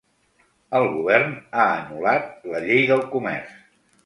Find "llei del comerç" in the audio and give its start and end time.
2.67-3.55